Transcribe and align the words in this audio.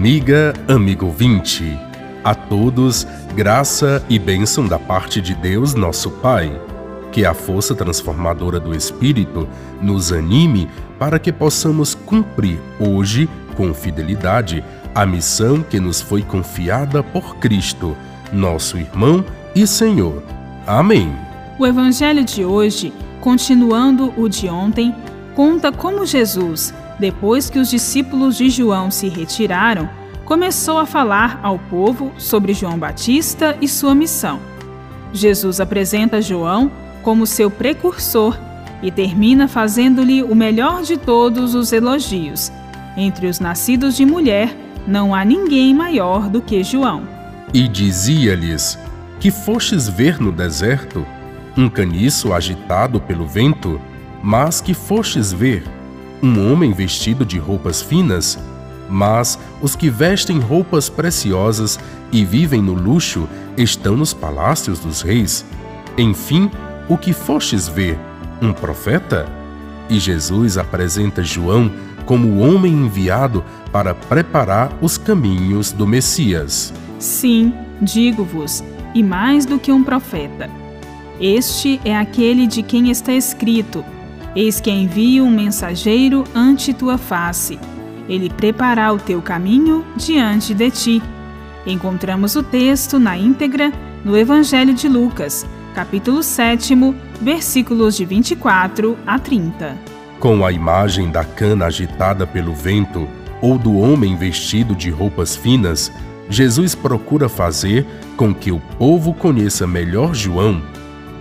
Amiga, 0.00 0.54
amigo 0.66 1.04
ouvinte, 1.04 1.78
a 2.24 2.34
todos, 2.34 3.06
graça 3.36 4.02
e 4.08 4.18
bênção 4.18 4.66
da 4.66 4.78
parte 4.78 5.20
de 5.20 5.34
Deus, 5.34 5.74
nosso 5.74 6.10
Pai. 6.10 6.58
Que 7.12 7.26
a 7.26 7.34
força 7.34 7.74
transformadora 7.74 8.58
do 8.58 8.74
Espírito 8.74 9.46
nos 9.78 10.10
anime 10.10 10.70
para 10.98 11.18
que 11.18 11.30
possamos 11.30 11.94
cumprir 11.94 12.58
hoje, 12.80 13.28
com 13.58 13.74
fidelidade, 13.74 14.64
a 14.94 15.04
missão 15.04 15.62
que 15.62 15.78
nos 15.78 16.00
foi 16.00 16.22
confiada 16.22 17.02
por 17.02 17.36
Cristo, 17.36 17.94
nosso 18.32 18.78
irmão 18.78 19.22
e 19.54 19.66
Senhor. 19.66 20.22
Amém. 20.66 21.14
O 21.58 21.66
Evangelho 21.66 22.24
de 22.24 22.42
hoje, 22.42 22.90
continuando 23.20 24.14
o 24.16 24.30
de 24.30 24.48
ontem, 24.48 24.94
conta 25.34 25.70
como 25.70 26.06
Jesus, 26.06 26.72
depois 27.00 27.48
que 27.48 27.58
os 27.58 27.70
discípulos 27.70 28.36
de 28.36 28.50
João 28.50 28.90
se 28.90 29.08
retiraram, 29.08 29.88
começou 30.26 30.78
a 30.78 30.84
falar 30.84 31.40
ao 31.42 31.58
povo 31.58 32.12
sobre 32.18 32.52
João 32.52 32.78
Batista 32.78 33.56
e 33.58 33.66
sua 33.66 33.94
missão. 33.94 34.38
Jesus 35.12 35.60
apresenta 35.60 36.20
João 36.20 36.70
como 37.02 37.26
seu 37.26 37.50
precursor 37.50 38.38
e 38.82 38.90
termina 38.90 39.48
fazendo-lhe 39.48 40.22
o 40.22 40.34
melhor 40.34 40.82
de 40.82 40.98
todos 40.98 41.54
os 41.54 41.72
elogios. 41.72 42.52
Entre 42.96 43.26
os 43.26 43.40
nascidos 43.40 43.96
de 43.96 44.04
mulher, 44.04 44.54
não 44.86 45.14
há 45.14 45.24
ninguém 45.24 45.74
maior 45.74 46.28
do 46.28 46.42
que 46.42 46.62
João. 46.62 47.08
E 47.52 47.66
dizia-lhes: 47.66 48.78
Que 49.18 49.30
fostes 49.30 49.88
ver 49.88 50.20
no 50.20 50.30
deserto? 50.30 51.04
Um 51.56 51.68
caniço 51.68 52.32
agitado 52.32 53.00
pelo 53.00 53.26
vento? 53.26 53.80
Mas 54.22 54.60
que 54.60 54.74
fostes 54.74 55.32
ver? 55.32 55.79
Um 56.22 56.52
homem 56.52 56.72
vestido 56.72 57.24
de 57.24 57.38
roupas 57.38 57.80
finas? 57.80 58.38
Mas 58.88 59.38
os 59.62 59.74
que 59.74 59.88
vestem 59.88 60.38
roupas 60.38 60.88
preciosas 60.88 61.78
e 62.12 62.24
vivem 62.24 62.60
no 62.60 62.74
luxo 62.74 63.28
estão 63.56 63.96
nos 63.96 64.12
palácios 64.12 64.80
dos 64.80 65.00
reis. 65.00 65.44
Enfim, 65.96 66.50
o 66.88 66.98
que 66.98 67.12
fostes 67.12 67.68
ver? 67.68 67.98
Um 68.42 68.52
profeta? 68.52 69.26
E 69.88 69.98
Jesus 69.98 70.58
apresenta 70.58 71.22
João 71.22 71.70
como 72.04 72.28
o 72.28 72.38
homem 72.40 72.72
enviado 72.72 73.44
para 73.72 73.94
preparar 73.94 74.76
os 74.82 74.98
caminhos 74.98 75.72
do 75.72 75.86
Messias. 75.86 76.72
Sim, 76.98 77.54
digo-vos, 77.80 78.62
e 78.94 79.02
mais 79.02 79.46
do 79.46 79.58
que 79.58 79.72
um 79.72 79.82
profeta. 79.82 80.50
Este 81.20 81.80
é 81.84 81.96
aquele 81.96 82.46
de 82.46 82.62
quem 82.62 82.90
está 82.90 83.12
escrito: 83.12 83.84
Eis 84.34 84.60
que 84.60 84.70
envio 84.70 85.24
um 85.24 85.30
mensageiro 85.30 86.24
ante 86.34 86.72
tua 86.72 86.96
face. 86.96 87.58
Ele 88.08 88.30
preparará 88.30 88.92
o 88.92 88.98
teu 88.98 89.20
caminho 89.20 89.84
diante 89.96 90.54
de 90.54 90.70
ti. 90.70 91.02
Encontramos 91.66 92.36
o 92.36 92.42
texto 92.42 92.98
na 92.98 93.16
íntegra 93.16 93.72
no 94.04 94.16
Evangelho 94.16 94.72
de 94.72 94.88
Lucas, 94.88 95.44
capítulo 95.74 96.22
7, 96.22 96.74
versículos 97.20 97.96
de 97.96 98.04
24 98.04 98.96
a 99.06 99.18
30. 99.18 99.76
Com 100.20 100.46
a 100.46 100.52
imagem 100.52 101.10
da 101.10 101.24
cana 101.24 101.66
agitada 101.66 102.26
pelo 102.26 102.54
vento 102.54 103.08
ou 103.42 103.58
do 103.58 103.78
homem 103.78 104.16
vestido 104.16 104.74
de 104.74 104.90
roupas 104.90 105.34
finas, 105.34 105.90
Jesus 106.28 106.74
procura 106.76 107.28
fazer 107.28 107.84
com 108.16 108.32
que 108.32 108.52
o 108.52 108.60
povo 108.78 109.12
conheça 109.12 109.66
melhor 109.66 110.14
João. 110.14 110.62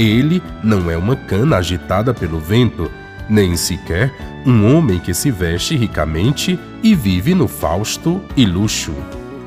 Ele 0.00 0.42
não 0.64 0.90
é 0.90 0.96
uma 0.96 1.14
cana 1.14 1.58
agitada 1.58 2.14
pelo 2.14 2.40
vento, 2.40 2.90
nem 3.28 3.54
sequer 3.54 4.10
um 4.46 4.74
homem 4.74 4.98
que 4.98 5.12
se 5.12 5.30
veste 5.30 5.76
ricamente 5.76 6.58
e 6.82 6.94
vive 6.94 7.34
no 7.34 7.46
fausto 7.46 8.18
e 8.34 8.46
luxo. 8.46 8.94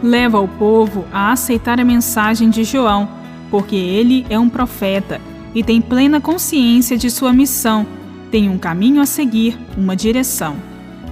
Leva 0.03 0.39
o 0.39 0.47
povo 0.47 1.05
a 1.11 1.31
aceitar 1.31 1.79
a 1.79 1.83
mensagem 1.83 2.51
de 2.51 2.63
João, 2.63 3.09
porque 3.49 3.75
ele 3.75 4.27
é 4.29 4.37
um 4.37 4.47
profeta 4.47 5.19
e 5.55 5.63
tem 5.63 5.81
plena 5.81 6.21
consciência 6.21 6.99
de 6.99 7.09
sua 7.09 7.33
missão, 7.33 7.87
tem 8.29 8.47
um 8.47 8.59
caminho 8.59 9.01
a 9.01 9.07
seguir, 9.07 9.57
uma 9.75 9.95
direção. 9.95 10.55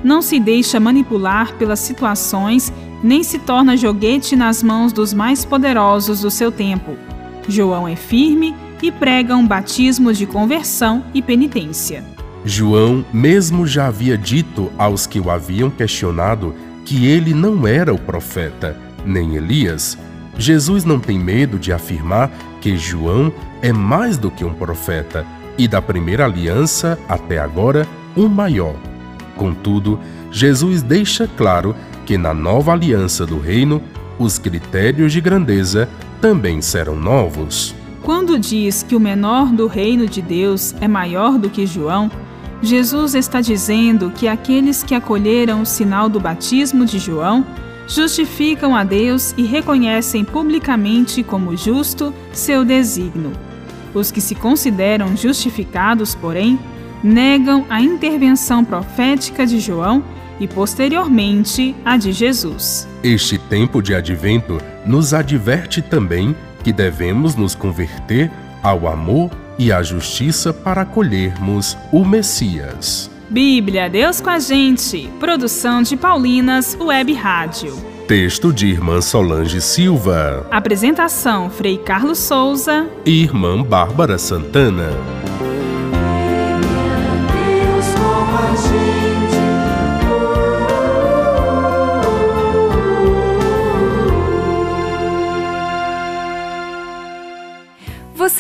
Não 0.03 0.21
se 0.21 0.39
deixa 0.39 0.79
manipular 0.79 1.55
pelas 1.55 1.79
situações, 1.79 2.71
nem 3.01 3.23
se 3.23 3.39
torna 3.39 3.75
joguete 3.75 4.35
nas 4.35 4.61
mãos 4.61 4.93
dos 4.93 5.15
mais 5.15 5.43
poderosos 5.43 6.21
do 6.21 6.29
seu 6.29 6.51
tempo. 6.51 6.95
João 7.47 7.87
é 7.87 7.95
firme 7.95 8.53
e 8.81 8.91
prega 8.91 9.35
um 9.35 9.45
batismo 9.45 10.13
de 10.13 10.25
conversão 10.25 11.03
e 11.13 11.21
penitência. 11.21 12.03
João 12.43 13.05
mesmo 13.13 13.67
já 13.67 13.87
havia 13.87 14.17
dito 14.17 14.71
aos 14.77 15.05
que 15.05 15.19
o 15.19 15.29
haviam 15.29 15.69
questionado 15.69 16.55
que 16.85 17.05
ele 17.05 17.33
não 17.33 17.67
era 17.67 17.93
o 17.93 17.99
profeta, 17.99 18.75
nem 19.05 19.35
Elias. 19.35 19.97
Jesus 20.37 20.83
não 20.83 20.99
tem 20.99 21.19
medo 21.19 21.59
de 21.59 21.71
afirmar 21.71 22.31
que 22.59 22.75
João 22.75 23.31
é 23.61 23.71
mais 23.71 24.17
do 24.17 24.31
que 24.31 24.43
um 24.43 24.53
profeta 24.53 25.25
e 25.57 25.67
da 25.67 25.81
primeira 25.81 26.25
aliança 26.25 26.97
até 27.07 27.37
agora 27.37 27.87
o 28.15 28.27
maior. 28.27 28.75
Contudo, 29.35 29.99
Jesus 30.31 30.81
deixa 30.81 31.27
claro 31.27 31.75
que 32.05 32.17
na 32.17 32.33
nova 32.33 32.73
aliança 32.73 33.25
do 33.25 33.39
reino, 33.39 33.81
os 34.17 34.37
critérios 34.37 35.13
de 35.13 35.21
grandeza 35.21 35.87
também 36.19 36.61
serão 36.61 36.95
novos. 36.95 37.75
Quando 38.03 38.39
diz 38.39 38.81
que 38.81 38.95
o 38.95 38.99
menor 38.99 39.51
do 39.51 39.67
reino 39.67 40.07
de 40.07 40.21
Deus 40.21 40.73
é 40.81 40.87
maior 40.87 41.37
do 41.37 41.49
que 41.49 41.67
João, 41.67 42.09
Jesus 42.61 43.13
está 43.13 43.41
dizendo 43.41 44.11
que 44.11 44.27
aqueles 44.27 44.83
que 44.83 44.95
acolheram 44.95 45.61
o 45.61 45.65
sinal 45.65 46.09
do 46.09 46.19
batismo 46.19 46.83
de 46.83 46.97
João 46.97 47.45
justificam 47.87 48.75
a 48.75 48.83
Deus 48.83 49.35
e 49.37 49.43
reconhecem 49.43 50.23
publicamente 50.23 51.21
como 51.21 51.55
justo 51.55 52.13
seu 52.33 52.65
desígnio. 52.65 53.33
Os 53.93 54.09
que 54.09 54.21
se 54.21 54.33
consideram 54.33 55.15
justificados, 55.15 56.15
porém, 56.15 56.57
negam 57.03 57.65
a 57.69 57.81
intervenção 57.81 58.63
profética 58.63 59.45
de 59.45 59.59
João 59.59 60.03
e, 60.39 60.47
posteriormente, 60.47 61.75
a 61.85 61.97
de 61.97 62.11
Jesus. 62.11 62.87
Este 63.03 63.37
tempo 63.37 63.81
de 63.81 63.93
advento 63.93 64.57
nos 64.85 65.13
adverte 65.13 65.81
também 65.81 66.35
que 66.61 66.71
devemos 66.71 67.35
nos 67.35 67.55
converter 67.55 68.31
ao 68.63 68.87
amor 68.87 69.31
e 69.57 69.71
à 69.71 69.81
justiça 69.83 70.53
para 70.53 70.81
acolhermos 70.81 71.77
o 71.91 72.05
Messias. 72.05 73.09
Bíblia, 73.29 73.89
Deus 73.89 74.19
com 74.19 74.29
a 74.29 74.39
gente. 74.39 75.09
Produção 75.19 75.81
de 75.81 75.95
Paulinas 75.95 76.77
Web 76.79 77.13
Rádio. 77.13 77.73
Texto 78.07 78.51
de 78.51 78.67
Irmã 78.67 78.99
Solange 78.99 79.61
Silva. 79.61 80.45
Apresentação: 80.51 81.49
Frei 81.49 81.77
Carlos 81.77 82.19
Souza 82.19 82.89
e 83.05 83.23
Irmã 83.23 83.63
Bárbara 83.63 84.17
Santana. 84.17 84.89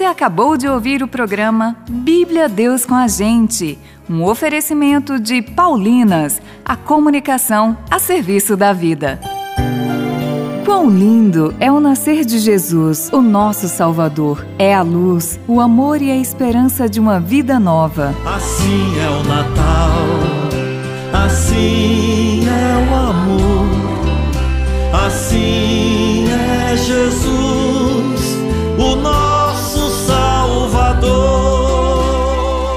Você 0.01 0.05
acabou 0.05 0.57
de 0.57 0.67
ouvir 0.67 1.03
o 1.03 1.07
programa 1.07 1.75
Bíblia 1.87 2.49
Deus 2.49 2.87
com 2.87 2.95
a 2.95 3.07
Gente, 3.07 3.77
um 4.09 4.23
oferecimento 4.23 5.19
de 5.19 5.43
Paulinas, 5.43 6.41
a 6.65 6.75
comunicação 6.75 7.77
a 7.87 7.99
serviço 7.99 8.57
da 8.57 8.73
vida. 8.73 9.19
Quão 10.65 10.89
lindo 10.89 11.53
é 11.59 11.71
o 11.71 11.79
nascer 11.79 12.25
de 12.25 12.39
Jesus, 12.39 13.11
o 13.13 13.21
nosso 13.21 13.67
Salvador. 13.67 14.43
É 14.57 14.73
a 14.73 14.81
luz, 14.81 15.39
o 15.47 15.61
amor 15.61 16.01
e 16.01 16.09
a 16.09 16.17
esperança 16.17 16.89
de 16.89 16.99
uma 16.99 17.19
vida 17.19 17.59
nova. 17.59 18.15
Assim 18.25 18.99
é 18.99 19.07
o 19.07 19.23
Natal, 19.23 19.93
assim 21.27 22.41
é 22.47 22.89
o 22.89 22.95
amor, 22.95 23.67
assim 25.05 25.90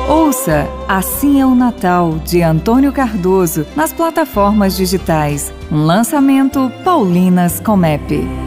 Ouça 0.09 0.69
Assim 0.87 1.41
é 1.41 1.47
o 1.47 1.55
Natal, 1.55 2.19
de 2.19 2.43
Antônio 2.43 2.93
Cardoso, 2.93 3.67
nas 3.75 3.91
plataformas 3.91 4.77
digitais. 4.77 5.53
Um 5.73 5.83
lançamento 5.83 6.71
Paulinas 6.85 7.59
Comep. 7.59 8.44